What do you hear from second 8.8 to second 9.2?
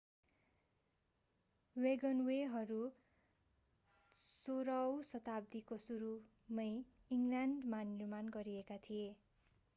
थिए